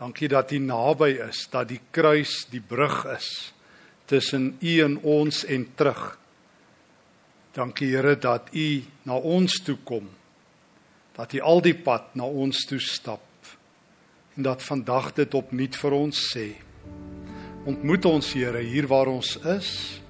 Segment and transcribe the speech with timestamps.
[0.00, 3.52] Dankie dat U naby is, dat die kruis die brug is
[4.08, 6.16] tussen U en ons en terug.
[7.52, 10.08] Dankie Here dat U na ons toe kom.
[11.18, 13.20] Dat U al die pad na ons toe stap.
[14.38, 16.48] En dat vandag dit opnuut vir ons sê.
[17.68, 20.00] Ontmoet ons Here hier waar ons is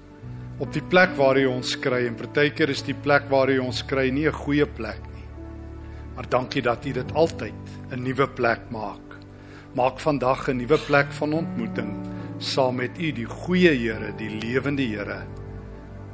[0.61, 3.83] op die plek waar U ons kry en partykeer is die plek waar U ons
[3.83, 5.27] kry nie 'n goeie plek nie.
[6.15, 9.10] Maar dankie dat U dit altyd 'n nuwe plek maak.
[9.71, 11.95] Maak vandag 'n nuwe plek van ontmoeting
[12.37, 15.23] saam met U, die goeie Here, die lewende Here.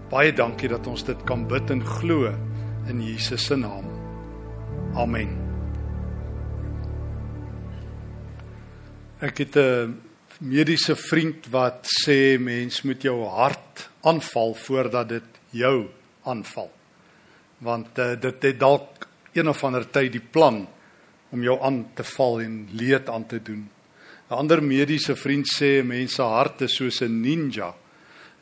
[0.10, 2.30] Baie dankie dat ons dit kan bid en glo
[2.88, 3.86] in Jesus se naam.
[4.94, 5.34] Amen.
[9.20, 10.02] Ek het 'n
[10.40, 15.88] mediese vriend wat sê mens moet jou hart aanval voordat dit jou
[16.24, 16.72] aanval.
[17.58, 20.68] Want uh, dit het dalk een of ander tyd die plan
[21.30, 23.70] om jou aan te val en leed aan te doen.
[24.30, 27.70] 'n Ander mediese vriend sê mense hart is soos 'n ninja,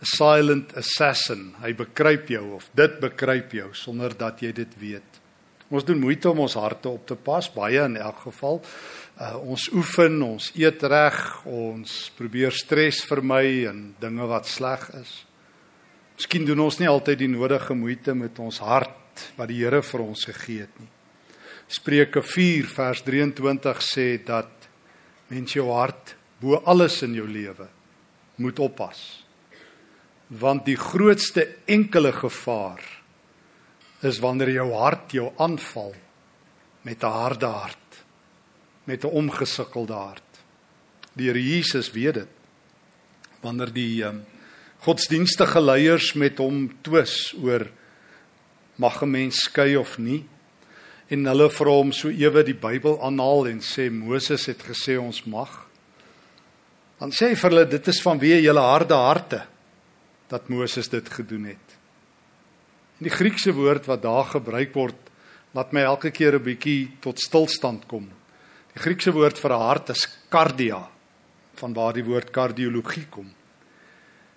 [0.02, 1.54] 'n silent assassin.
[1.62, 5.22] Hy bekruip jou of dit bekruip jou sonder dat jy dit weet.
[5.70, 8.62] Ons doen moeite om ons harte op te pas, baie in elk geval.
[9.20, 15.26] Uh, ons oefen, ons eet reg, ons probeer stres vermy en dinge wat sleg is.
[16.16, 20.06] Miskien doen ons nie altyd die nodige moeite met ons hart wat die Here vir
[20.06, 20.95] ons gegee het nie.
[21.68, 24.68] Spreuke 4 vers 23 sê dat
[25.34, 27.66] mens jou hart bo alles in jou lewe
[28.38, 29.00] moet oppas.
[30.30, 32.84] Want die grootste enkele gevaar
[34.06, 35.96] is wanneer jou hart jou aanval
[36.86, 38.04] met 'n harde hart,
[38.86, 40.32] met 'n omgesukkelde hart.
[41.14, 42.28] Die Here Jesus weet dit.
[43.42, 44.26] Wanneer die um,
[44.80, 47.72] godsdienstige leiers met hom twis oor
[48.76, 50.26] mag 'n mens skei of nie
[51.14, 55.22] en hulle vra hom so ewe die Bybel aanhaal en sê Moses het gesê ons
[55.30, 55.54] mag
[57.00, 59.42] dan sê hy vir hulle dit is vanweë julle harde harte
[60.32, 61.78] dat Moses dit gedoen het
[63.00, 65.14] en die Griekse woord wat daar gebruik word
[65.56, 68.10] laat my elke keer 'n bietjie tot stilstand kom
[68.74, 70.88] die Griekse woord vir 'n hart is kardia
[71.56, 73.30] van waar die woord kardiologie kom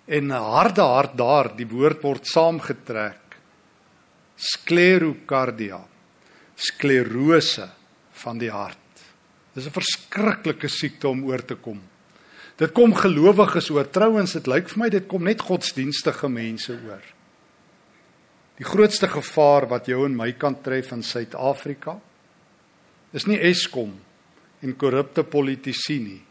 [0.09, 3.37] en 'n harde hart daar, die woord word saamgetrek.
[4.35, 5.79] Sklerokardia.
[6.59, 7.69] Sklerose
[8.23, 8.77] van die hart.
[9.55, 11.81] Dis 'n verskriklike siekte om oor te kom.
[12.57, 13.87] Dit kom gelowiges oor.
[13.87, 17.03] Trouwens, dit lyk vir my dit kom net godsdienstige mense oor.
[18.57, 21.99] Die grootste gevaar wat jou en my kan tref in Suid-Afrika
[23.13, 23.99] is nie Eskom
[24.61, 26.21] en korrupte politici nie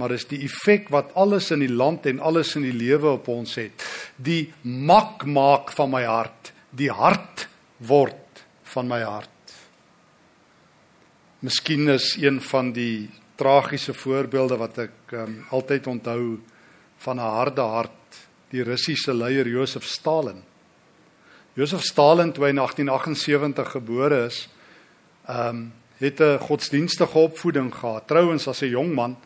[0.00, 3.28] maar is die effek wat alles in die land en alles in die lewe op
[3.28, 3.84] ons het.
[4.16, 7.44] Die mak maak van my hart, die hart
[7.84, 9.39] word van my hart.
[11.40, 13.08] Miskien is een van die
[13.40, 16.36] tragiese voorbeelde wat ek um, altyd onthou
[17.00, 18.18] van 'n harde hart,
[18.52, 20.42] die Russiese leier Josef Stalin.
[21.56, 24.48] Josef Stalin toe hy in 1878 gebore is,
[25.26, 28.06] ehm um, het 'n godsdienstige opvoeding gehad.
[28.06, 29.16] Trouwens as 'n jong man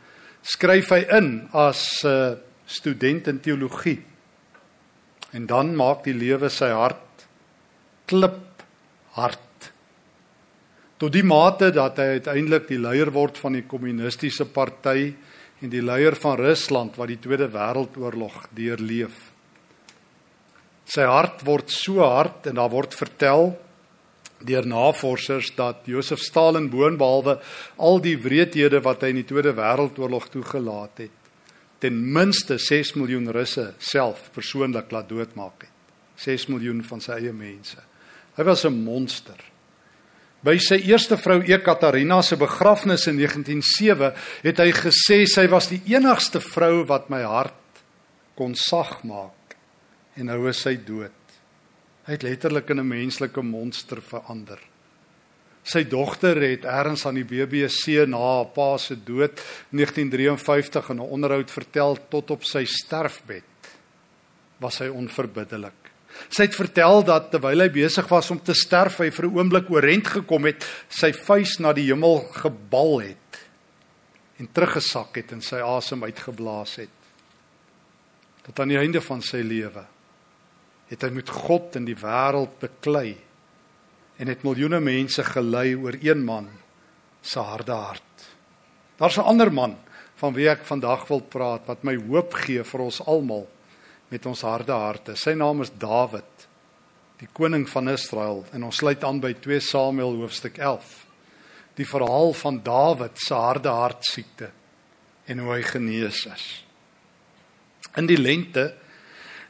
[0.42, 4.02] skryf hy in as 'n uh, student in teologie.
[5.30, 7.26] En dan maak die lewe sy hart
[8.06, 8.62] klip
[9.10, 9.43] hard.
[10.98, 15.14] Tot die mate dat hy uiteindelik die leier word van die kommunistiese party
[15.64, 19.16] en die leier van Rusland wat die Tweede Wêreldoorlog deurleef.
[20.84, 23.54] Sy hart word so hard en daar word vertel
[24.44, 27.38] deur navorsers dat Josef Stalin boonbehalwe
[27.80, 31.16] al die wreedhede wat hy in die Tweede Wêreldoorlog toegelaat het,
[31.80, 35.72] ten minste 6 miljoen Russe self persoonlik laat doodmaak het.
[36.22, 37.80] 6 miljoen van sy eie mense.
[38.36, 39.53] Hy was 'n monster.
[40.44, 44.10] By sy eerste vrou Ekaterina se begrafnis in 1907
[44.44, 47.80] het hy gesê sy was die enigste vrou wat my hart
[48.36, 49.56] kon sag maak
[50.18, 51.16] en nou is sy dood.
[52.04, 54.60] Hy het letterlik in 'n menslike monster verander.
[55.64, 59.40] Sy dogter het ergens aan die BBC na haar pa se dood
[59.70, 63.44] 1953 in 'n onderhoud vertel tot op sy sterfbed
[64.60, 65.83] was hy onverbiddelik.
[66.28, 69.70] Sy het vertel dat terwyl hy besig was om te sterf, hy vir 'n oomblik
[69.70, 73.18] oorent gekom het, sy vuis na die hemel gebal het
[74.38, 76.96] en teruggesak het en sy asem uitgeblaas het.
[78.42, 79.86] Tot aan die einde van sy lewe
[80.90, 83.16] het hy met God in die wêreld beklei
[84.20, 86.48] en het miljoene mense gelei oor een man
[87.22, 88.26] se harde hart.
[88.98, 89.76] Daar's 'n ander man
[90.16, 93.48] van wie ek vandag wil praat wat my hoop gee vir ons almal
[94.14, 95.16] met ons harde harte.
[95.18, 96.46] Sy naam is Dawid,
[97.18, 100.92] die koning van Israel en ons sluit aan by 2 Samuel hoofstuk 11.
[101.74, 104.52] Die verhaal van Dawid se harde hart siekte.
[105.24, 106.42] en hoe hy genees is.
[107.96, 108.74] In die lente,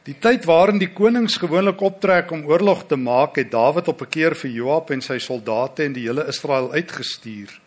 [0.07, 4.07] die tyd waarin die konings gewoonlik optrek om oorlog te maak, het Dawid op 'n
[4.07, 7.59] keer vir Joab en sy soldate en die hele Israel uitgestuur.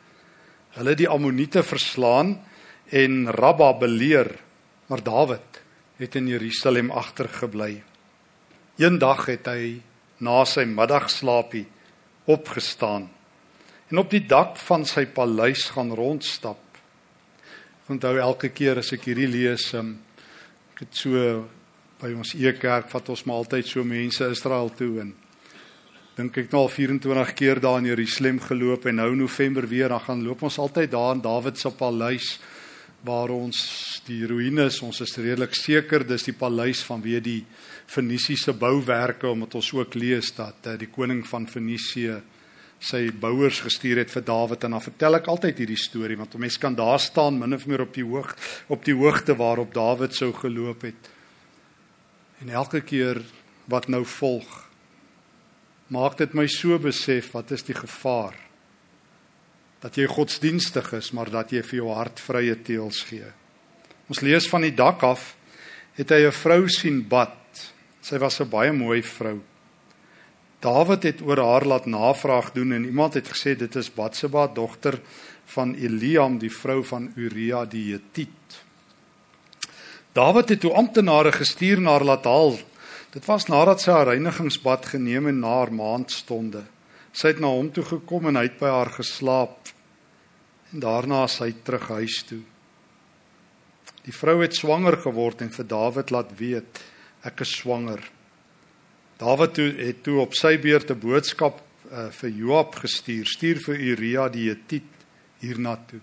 [0.81, 2.41] Hulle die Ammoniete verslaan
[2.89, 4.39] en Rabba beleer,
[4.87, 5.58] maar Dawid
[5.99, 7.83] het in Jerusalem agtergebly.
[8.79, 9.81] Eendag het hy
[10.23, 11.67] na sy middagslaapie
[12.31, 13.09] opgestaan
[13.89, 16.61] en op die dak van sy paleis gaan rondstap.
[17.89, 19.95] Onthou elke keer as ek hierdie lees, um,
[20.75, 21.47] ek het so
[21.99, 25.15] by ons Ekerk vat ons maar altyd so mense Israel toe en
[26.19, 30.03] dink ek nou al 24 keer daar in Jerusalem geloop en nou November weer dan
[30.05, 32.37] gaan loop ons altyd daar in Dawid se paleis
[33.09, 33.59] waar ons
[34.07, 37.41] die ruïnes ons is redelik seker dis die paleis vanweë die
[37.89, 42.19] Fenisiese bouwerke omdat ons ook lees dat uh, die koning van Fenisië
[42.79, 46.61] sy bouers gestuur het vir Dawid en dan vertel ek altyd hierdie storie want mense
[46.63, 48.35] kan daar staan min of meer op die hoog
[48.69, 51.11] op die hoogte waarop Dawid sou geloop het.
[52.43, 53.25] En elke keer
[53.67, 54.61] wat nou volg
[55.91, 58.37] maak dit my so besef wat is die gevaar
[59.83, 63.27] dat jy godsdienstig is maar dat jy vir jou hart vrye teels gee.
[64.09, 65.35] Ons lees van die dak af
[65.99, 67.37] het hy 'n vrou sien bad.
[68.03, 69.41] Sy was 'n baie mooi vrou.
[70.61, 75.01] Dawid het oor haar laat navraag doen en iemand het gesê dit is Batseba dogter
[75.45, 78.65] van Eliam die vrou van Uria die Hethiet.
[80.13, 82.59] Dawid het toe amptenare gestuur na haar laat haal.
[83.11, 86.65] Dit was nadat sy haar reinigingsbad geneem en na haar maandstonde.
[87.19, 89.73] Sy het na hom toe gekom en hy het by haar geslaap.
[90.71, 92.45] En daarna is hy terug huis toe.
[94.05, 96.79] Die vrou het swanger geword en vir Dawid laat weet
[97.27, 98.05] ek is swanger.
[99.19, 101.59] Dawid toe het toe op sy beurt 'n boodskap
[101.91, 104.95] uh, vir Joab gestuur, stuur vir Uria die Hethiet
[105.41, 106.01] hiernatoe.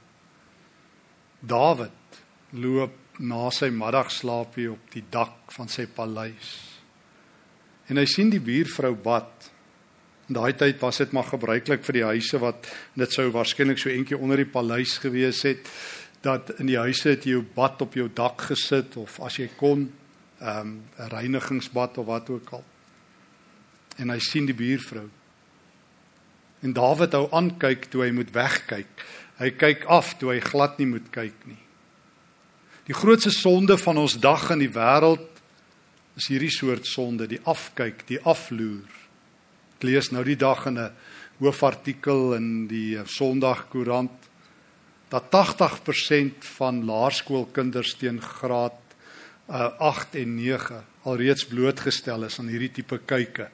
[1.40, 2.20] Dawid
[2.52, 6.52] loop na sy middagslaapie op die dak van sy paleis.
[7.88, 9.35] En hy sien die buurvrou bad.
[10.28, 12.68] Daai tyd was dit maar gebruiklik vir die huise wat
[12.98, 15.70] dit sou waarskynlik so eentjie onder die paleis gewees het
[16.26, 19.52] dat in die huise het jy jou bad op jou dak gesit of as jy
[19.58, 19.92] kon
[20.40, 22.64] ehm, 'n um, reinigingsbad of wat ook al
[23.98, 25.08] en hy sien die buurvrou.
[26.66, 29.06] En Dawid hou aan kyk toe hy moet wegkyk.
[29.40, 31.60] Hy kyk af toe hy glad nie moet kyk nie.
[32.86, 35.26] Die grootste sonde van ons dag in die wêreld
[36.16, 39.05] is hierdie soort sonde, die afkyk, die afloer.
[39.86, 40.92] Lees nou die dag in 'n
[41.40, 44.30] hoofartikel in die Sondagkoerant
[45.10, 48.80] dat 80% van laerskoolkinders teen graad
[49.50, 53.50] uh, 8 en 9 alreeds blootgestel is aan hierdie tipe kyke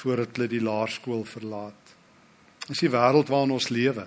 [0.00, 1.94] voordat hulle die laerskool verlaat.
[2.68, 4.06] Dis die wêreld waarin ons lewe.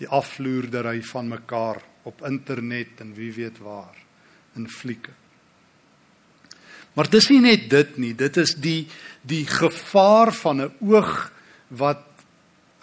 [0.00, 3.96] Die afvloerdery van mekaar op internet en wie weet waar
[4.58, 5.14] in flieke.
[6.94, 8.86] Maar dis nie net dit nie, dit is die
[9.22, 11.30] die gevaar van 'n oog
[11.68, 12.06] wat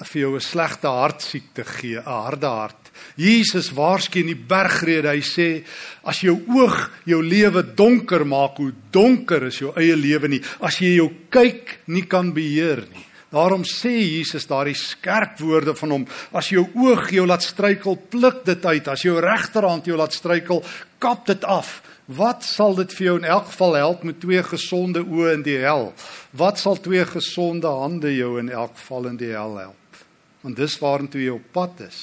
[0.05, 2.91] vir jou 'n slegte hartsiekte gee, 'n harde hart.
[3.15, 5.63] Jesus waarsku in die bergrede, hy sê
[6.03, 10.79] as jou oog jou lewe donker maak, hoe donker is jou eie lewe nie as
[10.79, 13.05] jy jou kyk nie kan beheer nie.
[13.29, 18.45] Daarom sê Jesus daardie skerp woorde van hom, as jou oog jou laat struikel, pluk
[18.45, 18.87] dit uit.
[18.87, 20.63] As jou regterhand jou laat struikel,
[20.97, 21.81] kap dit af.
[22.07, 25.57] Wat sal dit vir jou in elk geval help met twee gesonde oë in die
[25.59, 25.89] hel?
[26.31, 29.99] Wat sal twee gesonde hande jou in elk geval in die hel help?
[30.41, 31.99] Want dis waartoe jy op pad is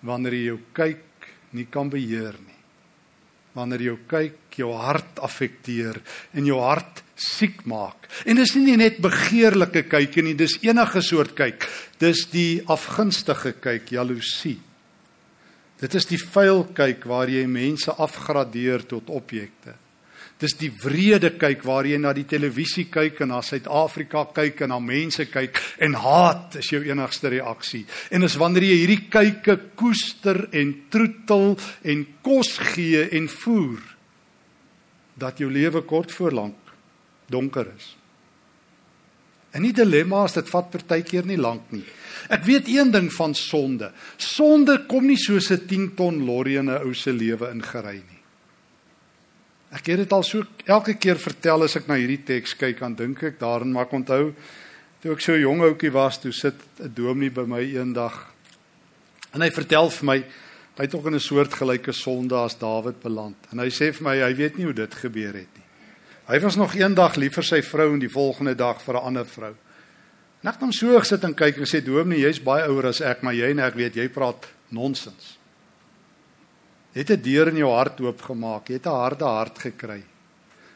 [0.00, 2.56] wanneer jy jou kyk nie kan beheer nie.
[3.52, 5.98] Wanneer jy jou kyk, jou hart affekteer
[6.32, 8.08] en jou hart siek maak.
[8.24, 11.68] En dis nie net begeerlike kyk nie, dis enige soort kyk.
[12.00, 14.56] Dis die afgunstige kyk, jaloesie.
[15.80, 19.76] Dit is die vuil kyk waar jy mense afgradeer tot objekte.
[20.40, 24.72] Dis die wrede kyk waar jy na die televisie kyk en na Suid-Afrika kyk en
[24.72, 27.84] na mense kyk en haat is jou enigste reaksie.
[28.12, 31.56] En is wanneer jy hierdie kyke koester en troetel
[31.92, 33.84] en kos gee en voer
[35.20, 36.76] dat jou lewe kort voor lank
[37.28, 37.99] donker is.
[39.52, 41.84] En die dilemma is dit vat partykeer nie lank nie.
[42.30, 43.90] Ek weet een ding van sonde.
[44.16, 48.20] Sonde kom nie soos 'n 10 ton lorry in 'n ou se lewe ingery nie.
[49.72, 52.94] Ek het dit al so elke keer vertel as ek na hierdie teks kyk, dan
[52.94, 54.34] dink ek daarin maar onthou
[55.00, 58.26] toe ek so jong ouetjie was, toe sit 'n dominee by my eendag
[59.32, 60.18] en hy vertel vir my
[60.80, 63.36] hy het ook in 'n soort gelyke sonde as Dawid beland.
[63.52, 65.59] En hy sê vir my hy weet nie hoe dit gebeur het nie.
[66.30, 69.26] Hy was nog eendag lief vir sy vrou en die volgende dag vir 'n ander
[69.26, 69.50] vrou.
[70.42, 73.00] En ek het hom so gesit en kyk en sê dominee, jy's baie ouer as
[73.00, 75.38] ek, maar jy en ek weet jy praat nonsens.
[76.94, 78.68] Jy het 'n deur in jou hart oopgemaak.
[78.68, 80.02] Jy het 'n harde hart gekry.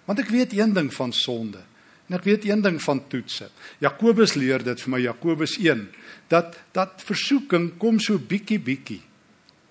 [0.07, 1.63] Want ek weet een ding van sonde.
[2.09, 3.49] En ek weet een ding van toetse.
[3.81, 5.89] Jakobus leer dit vir my Jakobus 1
[6.29, 9.03] dat dat versoeking kom so bietjie bietjie.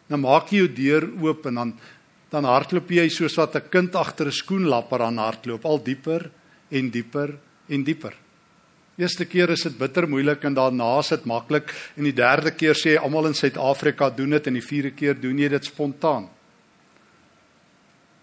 [0.08, 1.80] Dan maak jy jou deur oop en dan
[2.34, 6.32] dan hardloop jy soos wat 'n kind agter 'n skoenlapper aan hardloop, al dieper
[6.72, 7.38] en dieper
[7.70, 8.14] en dieper.
[8.98, 12.76] Eerste keer is dit bitter moeilik en daarna is dit maklik en die derde keer
[12.76, 16.30] sê almal in Suid-Afrika doen dit en die vierde keer doen jy dit spontaan.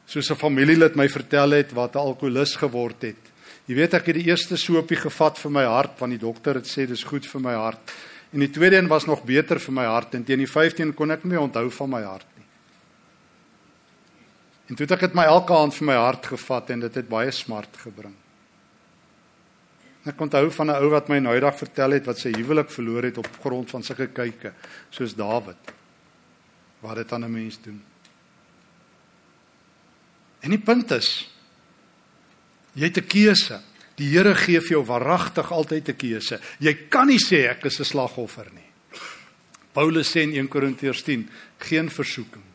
[0.07, 3.23] Soos 'n familielid my vertel het wat 'n alkolikus geword het.
[3.67, 6.67] Jy weet ek het die eerste soopie gevat vir my hart want die dokter het
[6.67, 7.93] sê dis goed vir my hart.
[8.33, 11.11] En die tweede een was nog beter vir my hart en teen die 15 kon
[11.11, 12.40] ek nie onthou van my hart nie.
[14.71, 17.09] En toe het ek dit my elke aand vir my hart gevat en dit het
[17.11, 18.15] baie smart gebring.
[20.07, 23.03] Ek onthou van 'n ou wat my nou eendag vertel het wat sy huwelik verloor
[23.03, 24.53] het op grond van sulke kykke
[24.91, 25.75] soos Dawid.
[26.81, 27.83] Wat dit aan 'n mens doen.
[30.41, 31.29] En die punt is
[32.75, 33.61] jy het 'n keuse.
[33.97, 36.41] Die Here gee vir jou waaragtig altyd 'n keuse.
[36.61, 38.71] Jy kan nie sê ek is 'n slagoffer nie.
[39.73, 42.50] Paulus sê in 1 Korintiërs 10, geen versoeking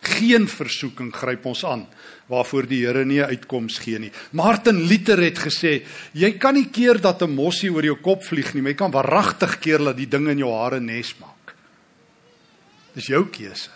[0.00, 1.86] Geen versoeking gryp ons aan
[2.30, 4.12] waarvoor die Here nie 'n uitkoms gee nie.
[4.32, 8.54] Martin Luther het gesê, jy kan nie keer dat 'n mossie oor jou kop vlieg
[8.54, 11.54] nie, maar jy kan waaragtig keer dat die ding in jou hare nes maak.
[12.94, 13.70] Dis jou keuse.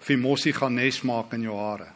[0.00, 1.92] Of die mossie gaan nes maak in jou hare.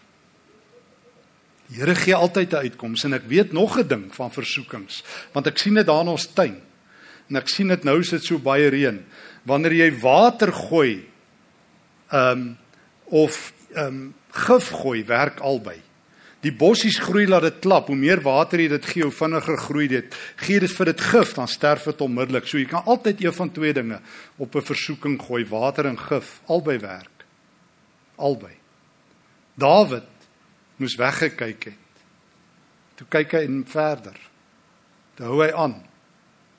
[1.68, 5.02] Die Here gee altyd 'n uitkoms en ek weet nog 'n ding van versoekings,
[5.32, 6.60] want ek sien dit daar in ons tuin.
[7.28, 9.04] En ek sien dit nou sit so baie reën.
[9.46, 11.04] Wanneer jy water gooi,
[12.12, 12.58] ehm um,
[13.10, 15.80] of ehm um, gif gooi werk albei.
[16.44, 17.88] Die bossies groei laat dit klap.
[17.90, 20.16] Hoe meer water jy dit gee, hoe vinniger groei dit.
[20.44, 22.46] Gee dit vir dit gif, dan sterf dit onmiddellik.
[22.46, 24.00] So jy kan altyd een van twee dinge
[24.36, 27.24] op 'n versoeking gooi, water en gif, albei werk.
[28.16, 28.54] Albei.
[29.54, 30.08] Dawid
[30.76, 31.84] moes weggekyk het.
[32.94, 34.16] Toe kyk hy en verder.
[35.14, 35.82] Toe hou hy aan.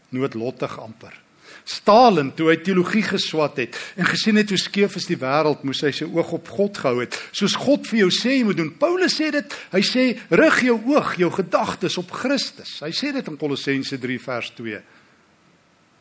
[0.09, 1.26] Noodlottig amper.
[1.67, 5.83] Stalin toe hy teologie geswat het en gesien het hoe skeef is die wêreld, moes
[5.85, 7.17] hy sy oog op God gehou het.
[7.35, 8.71] Soos God vir jou sê jy moet doen.
[8.79, 12.77] Paulus sê dit, hy sê rig jou oog, jou gedagtes op Christus.
[12.85, 14.81] Hy sê dit in Kolossense 3 vers 2.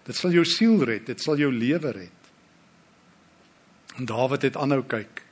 [0.07, 2.33] Dit sal jou siel red, dit sal jou lewe red.
[3.99, 5.26] En Dawid het aanhou kyk.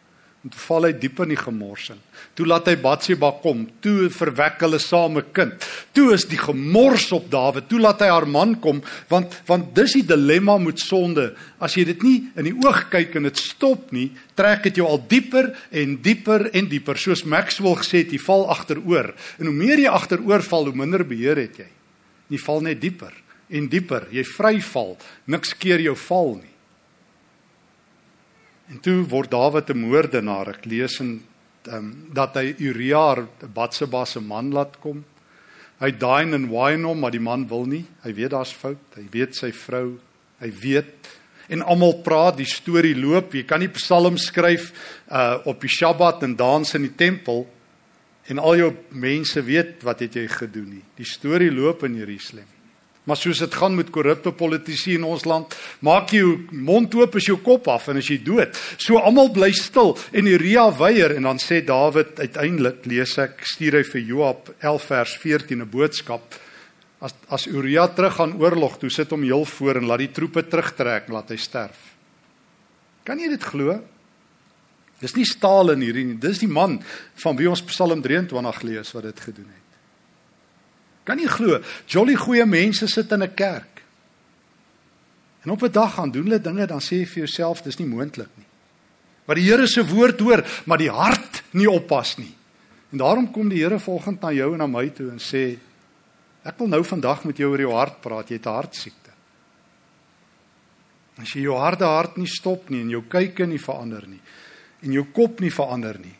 [0.44, 2.00] En toe val hy diep in die gemorsing.
[2.36, 3.62] Toe laat hy Batsheba kom.
[3.80, 5.54] Toe verwek hulle saam 'n kind.
[5.96, 7.68] Toe is die gemors op Dawid.
[7.68, 11.34] Toe laat hy haar man kom want want dis die dilemma met sonde.
[11.58, 14.86] As jy dit nie in die oog kyk en dit stop nie, trek dit jou
[14.86, 16.96] al dieper en dieper en dieper.
[16.98, 19.14] Soos Maxwell gesê het, jy val agteroor.
[19.38, 21.70] En hoe meer jy agteroor val, hoe minder beheer het jy.
[22.28, 23.14] Jy val net dieper
[23.48, 24.08] en dieper.
[24.10, 24.98] Jy vryval.
[25.26, 26.53] Niks keer jou val nie.
[28.72, 30.48] En toe word Dawid 'n moordenaar.
[30.48, 31.22] Ek lees in
[31.68, 35.04] um, dat hy Uria, Batseba se man laat kom.
[35.80, 37.84] Hy daai en wyn hom, maar die man wil nie.
[38.04, 38.96] Hy weet daar's fout.
[38.96, 39.98] Hy weet sy vrou.
[40.40, 41.08] Hy weet
[41.48, 43.34] en almal praat die storie loop.
[43.34, 44.70] Jy kan nie psalms skryf
[45.12, 47.44] uh op die Sabbat en dans in die tempel
[48.32, 50.84] en al jou mense weet wat het jy gedoen nie.
[50.96, 52.53] Die storie loop in Jerusalem.
[53.04, 55.52] Maar soos dit gaan met korrupte politici in ons land,
[55.84, 58.56] maak jy jou mond oop as jou kop af en as jy dood.
[58.80, 63.76] So almal bly stil en Uria weier en dan sê Dawid uiteindelik lees ek stuur
[63.80, 66.38] hy vir Joab 11 vers 14 'n boodskap.
[67.00, 70.48] As as Uria terug gaan oorlog, toe sit hom heel voor en laat die troepe
[70.48, 71.92] terugtrek, laat hy sterf.
[73.04, 73.82] Kan jy dit glo?
[75.00, 76.78] Dis nie Stalin hierdie nie, dis die man
[77.20, 79.63] van wie ons Psalm 23 lees wat dit gedoen het.
[81.04, 83.82] Kan nie glo, jolly goeie mense sit in 'n kerk.
[85.44, 87.88] En op 'n dag gaan doen hulle dinge dan sê jy vir jouself dis nie
[87.88, 88.46] moontlik nie.
[89.24, 92.34] Wat die Here se woord hoor, maar die hart nie oppas nie.
[92.92, 95.58] En daarom kom die Here volgens na jou en na my toe en sê
[96.44, 99.10] ek wil nou vandag met jou oor jou hart praat, jy het 'n hartsiekte.
[101.18, 104.20] As jy jou harde hart nie stop nie en jou kykke nie verander nie
[104.82, 106.14] en jou kop nie verander nie,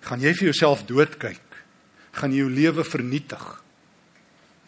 [0.00, 1.40] gaan jy vir jouself doodkyk.
[2.12, 3.62] Gaan jy jou lewe vernietig.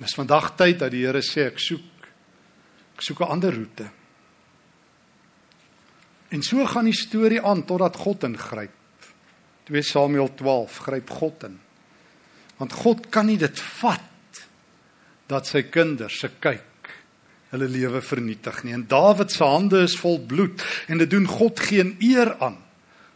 [0.00, 1.87] Dis vandag tyd dat die Here sê ek soek
[2.97, 3.90] ek soek 'n ander roete.
[6.30, 8.76] En so gaan die storie aan totdat God ingryp.
[9.66, 11.61] 2 Samuel 12 gryp God in.
[12.59, 14.45] Want God kan nie dit vat
[15.26, 16.66] dat sy kinders se kyk
[17.50, 18.75] hulle lewe vernietig nie.
[18.75, 22.59] En Dawid se hande is vol bloed en dit doen God geen eer aan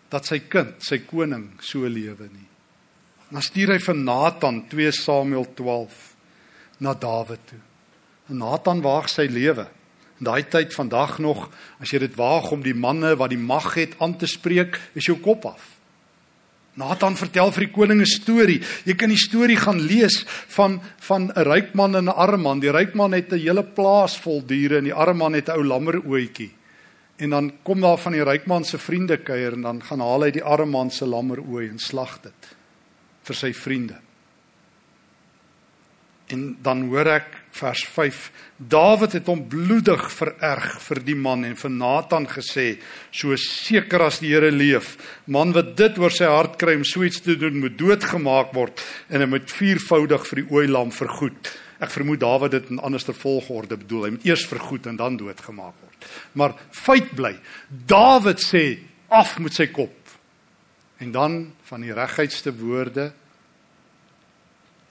[0.09, 2.49] dat sy kind, sy koning so lewe nie.
[3.31, 6.14] Dan stuur hy vir Nathan 2 Samuel 12
[6.79, 7.61] na Dawid toe.
[8.29, 9.67] En Nathan waag sy lewe.
[10.19, 11.49] In daai tyd vandag nog,
[11.83, 15.11] as jy dit waag om die manne wat die mag het aan te spreek, is
[15.11, 15.75] jou kop af.
[16.75, 18.61] Nathan vertel vir die koning 'n storie.
[18.85, 22.61] Jy kan die storie gaan lees van van 'n ryk man en 'n arm man.
[22.61, 25.53] Die ryk man het 'n hele plaas vol diere en die arm man het 'n
[25.53, 26.51] ou lammeroetjie.
[27.17, 30.23] En dan kom daar van die ryk man se vriende kuier en dan gaan haal
[30.23, 32.57] hy die arm man se lammerooi en slag dit
[33.23, 34.04] vir sy vriende.
[36.33, 38.21] En dan hoor ek vers 5.
[38.57, 42.79] Dawid het hom bloedig vererg vir die man en vir Nathan gesê:
[43.13, 47.05] "So seker as die Here leef, man wat dit oor sy hart kry om so
[47.05, 51.91] iets te doen, moet doodgemaak word en hy moet viervoudig vir die ooilam vergoed." Ek
[51.91, 54.05] vermoed Dawid dit in anderste volgorde bedoel.
[54.05, 56.07] Hy moet eers vergoed en dan doodgemaak word.
[56.33, 57.37] Maar feit bly,
[57.69, 58.79] Dawid sê:
[59.11, 59.93] "Af met sy kop."
[60.99, 63.13] En dan van die regheidste woorde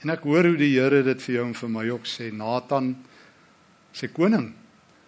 [0.03, 2.91] En ek hoor hoe die Here dit vir jou en vir my ook sê, Nathan
[3.95, 4.49] sê koning,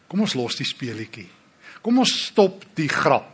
[0.08, 1.28] kom ons los die speelietjie.
[1.84, 3.34] Kom ons stop die grap.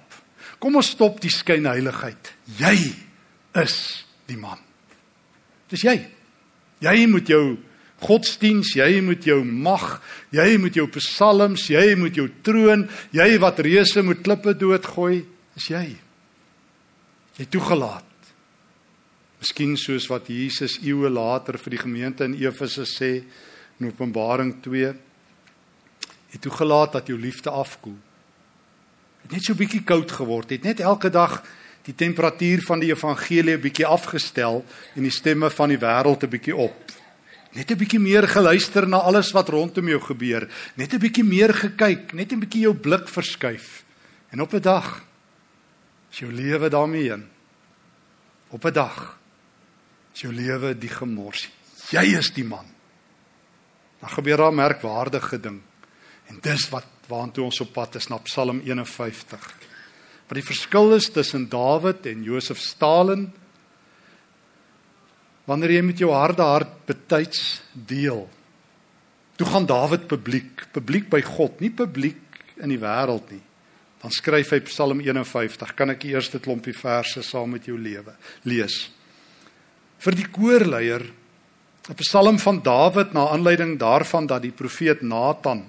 [0.62, 2.34] Kom ons stop die skynheiligheid.
[2.60, 2.76] Jy
[3.62, 3.76] is
[4.30, 4.60] die man.
[5.72, 5.96] Dis jy.
[6.82, 7.46] Jy moet jou
[8.02, 10.00] godsdiens, jy moet jou mag,
[10.34, 15.20] jy moet jou psalms, jy moet jou troon, jy wat reëse moet klippe doodgooi,
[15.62, 15.86] is jy.
[17.38, 18.11] Jy toegelaat
[19.42, 23.24] Miskien soos wat Jesus eeue later vir die gemeente in Efese sê
[23.80, 24.92] in Openbaring 2
[26.32, 27.98] het toegelaat dat jou liefde afkoel.
[29.24, 31.40] Het net so bietjie koud geword, het net elke dag
[31.88, 34.62] die temperatuur van die evangelie 'n bietjie afgestel
[34.96, 36.92] en die stemme van die wêreld 'n bietjie op.
[37.54, 41.54] Net 'n bietjie meer geluister na alles wat rondom jou gebeur, net 'n bietjie meer
[41.54, 43.84] gekyk, net 'n bietjie jou blik verskuif.
[44.30, 45.04] En op 'n dag
[46.12, 47.26] is jou lewe daarmee heen.
[48.50, 49.21] Op 'n dag
[50.14, 51.48] is jou lewe die gemors.
[51.92, 52.68] Jy is die man.
[54.02, 55.60] Dan gebeur daar merkwaardige ding.
[56.32, 59.48] En dis wat waantoe ons op pad is na Psalm 51.
[60.28, 63.28] Wat die verskil is tussen Dawid en Josef Stalin
[65.50, 68.24] wanneer jy met jou harde hart betyds deel.
[69.36, 73.42] Toe gaan Dawid publiek, publiek by God, nie publiek in die wêreld nie.
[74.02, 75.76] Dan skryf hy Psalm 51.
[75.78, 78.16] Kan ek die eerste klompie verse saam met jou lewe
[78.48, 78.86] lees?
[80.02, 81.04] Vir die koorleier
[81.90, 85.66] 'n psalm van Dawid na aanleiding daarvan dat die profeet Nathan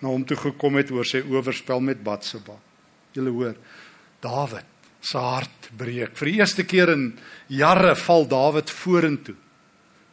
[0.00, 2.54] na hom toe gekom het oor sy oorspel met Batseba.
[3.12, 3.56] Julle hoor,
[4.20, 4.64] Dawid
[5.00, 6.16] se hart breek.
[6.16, 9.36] Vir die eerste keer in jare val Dawid vorentoe.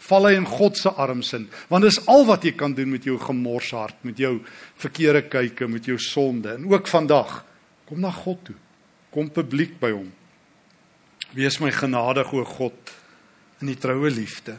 [0.08, 3.04] Val hy in God se arms in, want dis al wat jy kan doen met
[3.04, 4.38] jou gemors hart, met jou
[4.78, 6.54] verkeerde kyke, met jou sonde.
[6.54, 7.44] En ook vandag,
[7.90, 8.56] kom na God toe.
[9.12, 10.12] Kom publiek by hom.
[11.34, 12.94] Wees my genadig o God
[13.62, 14.58] in die troue liefde.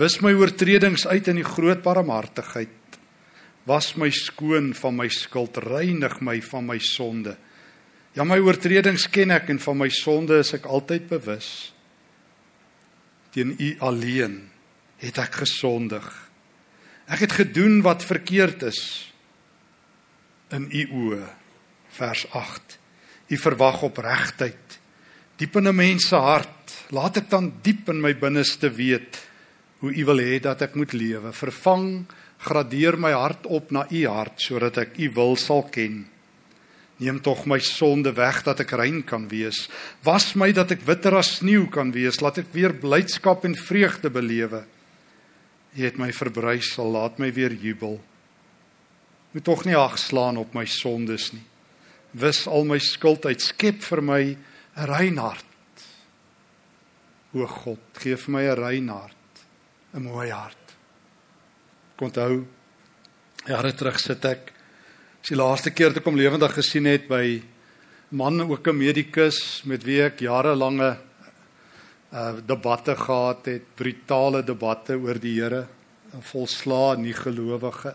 [0.00, 2.76] Wis my oortredings uit in die groot barmhartigheid.
[3.68, 7.36] Was my skoon van my skuld, reinig my van my sonde.
[8.16, 11.70] Ja my oortredings ken ek en van my sonde is ek altyd bewus.
[13.34, 14.40] Teen U alleen
[15.00, 16.06] het ek gesondig.
[17.10, 18.80] Ek het gedoen wat verkeerd is
[20.54, 21.28] in U oë.
[21.94, 22.78] Vers 8.
[23.30, 24.78] U verwag opregtheid
[25.40, 26.59] diep in 'n mens se hart
[26.94, 29.18] laat ek dan diep in my binneste weet
[29.80, 31.32] hoe u wil hê dat ek moet lewe.
[31.32, 32.04] Vervang,
[32.40, 36.04] gradeer my hart op na u hart sodat ek u wil sal ken.
[37.00, 39.68] Neem tog my sonde weg dat ek rein kan wees.
[40.04, 42.20] Was my dat ek witter as sneeu kan wees.
[42.20, 44.66] Laat ek weer blydskap en vreugde belewe.
[45.70, 47.96] U het my verbrys, sal laat my weer jubel.
[49.32, 51.46] Moet tog nie agslaan op my sondes nie.
[52.12, 54.22] Wis al my skuld uit, skep vir my
[54.76, 55.49] 'n rein hart
[57.30, 59.44] O God, gee vir my 'n rein hart,
[59.94, 60.74] 'n mooi hart.
[61.94, 62.44] Ek onthou
[63.46, 64.52] jare terug sit ek
[65.22, 67.42] is die laaste keer toe ek hom lewendig gesien het by
[68.10, 70.98] man ook 'n medikus met wie ek jarelange
[72.12, 75.68] uh debatte gehad het, brutale debatte oor die Here,
[76.12, 77.94] 'n volslaa nie gelowige.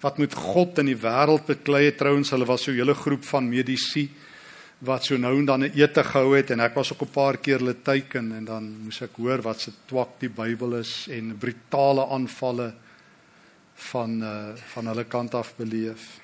[0.00, 3.48] Wat moet God in die wêreld beklei trouens, hulle was so 'n hele groep van
[3.48, 4.10] medisy
[4.82, 7.36] wat so nou en dan 'n ete gehou het en ek was ook 'n paar
[7.36, 11.38] keer hulle teiken en dan moes ek hoor wat se twak die Bybel is en
[11.38, 12.74] brutale aanvalle
[13.74, 16.20] van uh van hulle kant af beleef.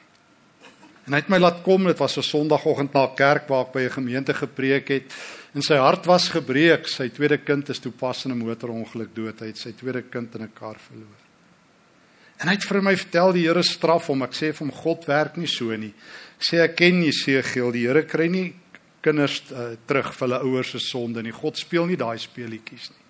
[1.06, 3.80] En hy het my laat kom, dit was 'n Sondagoggend na kerk waar ek by
[3.80, 5.14] 'n gemeente gepreek het
[5.54, 6.86] en sy hart was gebreek.
[6.88, 9.40] Sy tweede kind is toepas in 'n motorongeluk dood.
[9.40, 11.18] Hy het sy tweede kind in 'n kar verloor.
[12.38, 14.22] En hy het vir my vertel die Here straf hom.
[14.22, 15.94] Ek sê vir hom God werk nie so nie
[16.38, 18.54] sê ek ken Jesegiel, die Here kry nie
[19.02, 21.34] kinders uh, terug vir hulle ouers se sonde nie.
[21.34, 23.04] God speel nie daai speletjies nie.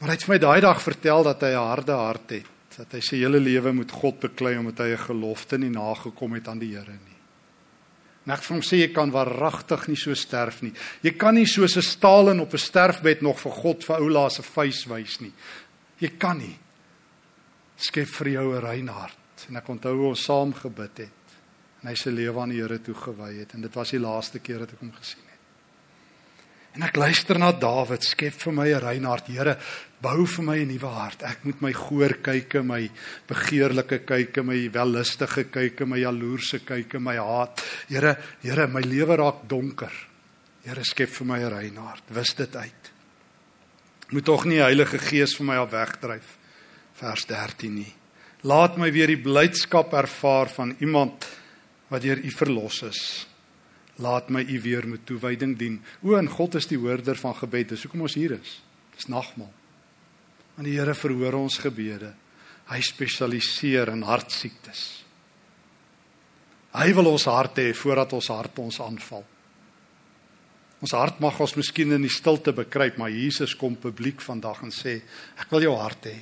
[0.00, 2.50] Maar hy het vir my daai dag vertel dat hy 'n harde hart het.
[2.74, 6.48] dat hy sy hele lewe met God beklei omdat hy 'n gelofte nie nagekom het
[6.48, 7.18] aan die Here nie.
[8.26, 10.72] En ek vir hom sê jy kan waaragtig nie so sterf nie.
[11.02, 14.42] Jy kan nie soos 'n Stalin op 'n sterfbed nog vir God vir oula se
[14.42, 15.32] vuis wys nie.
[16.00, 16.58] Jy kan nie.
[17.76, 19.46] Skep vir jou 'n rein hart.
[19.48, 21.23] En ek onthou ons saam gebid het
[21.84, 24.64] en hy sy lewe aan die Here toegewy het en dit was die laaste keer
[24.64, 25.34] dat ek hom gesien het.
[26.74, 29.58] En ek luister na Dawid, skep vir my 'n rein hart, Here,
[30.00, 31.22] bou vir my 'n nuwe hart.
[31.22, 32.90] Ek moet my goor kyke, my
[33.28, 37.62] begeerlike kyke, my wellustige kyke, my jaloerse kyke, my haat.
[37.88, 39.92] Here, Here, my lewe raak donker.
[40.64, 42.02] Here, skep vir my 'n rein hart.
[42.08, 42.90] Wis dit uit.
[44.10, 46.38] Moet tog nie die Heilige Gees vir my af wegdryf.
[46.94, 47.92] Vers 13 nie.
[48.42, 51.24] Laat my weer die blydskap ervaar van iemand
[51.92, 53.02] wat deur U verlos is.
[54.02, 55.78] Laat my U weer met toewyding dien.
[56.02, 57.74] O, en God is die hoorder van gebed.
[57.74, 58.58] Dis hoekom ons hier is.
[58.96, 59.52] Dis nagmaal.
[60.56, 62.12] Want die Here verhoor ons gebede.
[62.70, 65.04] Hy spesialiseer in hartsiektes.
[66.74, 69.22] Hy wil ons harte hê voordat ons hart ons aanval.
[70.82, 74.72] Ons hart mag ons miskien in die stilte bekruip, maar Jesus kom publiek vandag en
[74.74, 74.98] sê,
[75.40, 76.16] ek wil jou hart hê.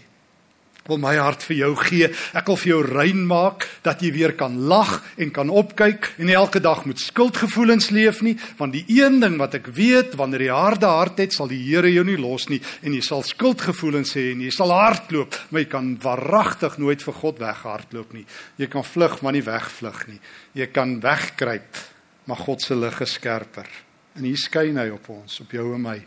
[0.82, 2.08] Ek wil my hart vir jou gee.
[2.34, 6.26] Ek wil vir jou rein maak dat jy weer kan lag en kan opkyk en
[6.26, 10.48] nie elke dag met skuldgevoelens leef nie, want die een ding wat ek weet, wanneer
[10.48, 14.16] jy harde hart het, sal die Here jou nie los nie en jy sal skuldgevoelens
[14.18, 18.26] hê en jy sal hardloop, maar jy kan waaragtig nooit vir God weghardloop nie.
[18.58, 20.18] Jy kan vlug, maar nie wegvlug nie.
[20.58, 21.78] Jy kan wegkruip,
[22.26, 23.70] maar God se lig is skerper.
[24.18, 26.00] En hier skyn hy op ons, op jou en my.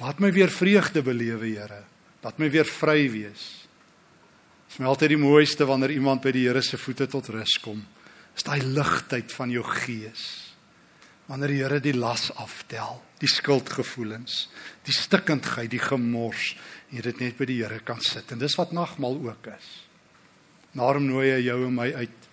[0.00, 1.82] Laat my weer vreugde belewe, Here.
[2.24, 3.44] Laat my weer vry wees.
[4.64, 7.58] Dit is my altyd die mooiste wanneer iemand by die Here se voete tot rus
[7.60, 7.82] kom.
[8.36, 10.24] Is daai ligtheid van jou gees.
[11.28, 14.46] Wanneer die Here die las aftel, die skuldgevoelens,
[14.88, 16.54] die stikkindheid, die gemors,
[16.88, 18.32] en jy dit net by die Here kan sit.
[18.32, 19.70] En dis wat nagmaal ook is.
[20.72, 22.28] Daarom nooi hy jou en my uit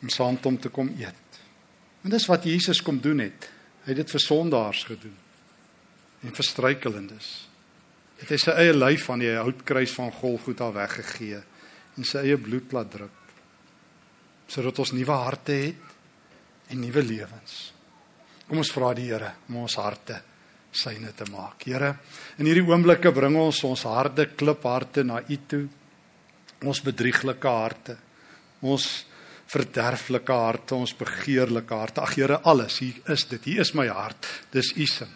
[0.00, 1.40] om saam met hom te kom eet.
[2.06, 3.50] En dis wat Jesus kom doen het.
[3.84, 5.18] Hy het dit vir sondaars gedoen
[6.24, 7.30] en verstruikelendes.
[8.20, 11.40] Het hy sy eie lyf aan die houtkruis van Golgotha weggegee
[11.96, 13.16] en sy eie bloed laat drup
[14.50, 17.58] sodat ons nuwe harte het en nuwe lewens.
[18.48, 20.16] Kom ons vra die Here om ons harte
[20.74, 21.62] syne te maak.
[21.66, 21.92] Here,
[22.38, 25.64] in hierdie oomblikke bring ons ons harde klipharte na U toe.
[26.66, 27.96] Ons bedrieglike harte.
[28.66, 28.88] Ons
[29.50, 32.02] verderflike harte, ons begeerlike harte.
[32.02, 33.50] Ag Here, alles, hier is dit.
[33.52, 34.26] Hier is my hart.
[34.54, 35.06] Dis U se.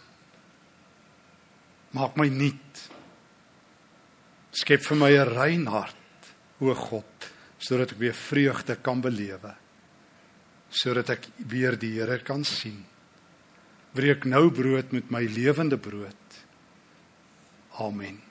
[1.94, 2.80] Maak my nuut.
[4.54, 9.54] Skep vir my 'n rein hart, o God, sodat ek weer vreugde kan belewe.
[10.70, 12.84] Sodat ek weer die Here kan sien.
[13.94, 16.22] Breek nou brood met my lewende brood.
[17.78, 18.23] Amen.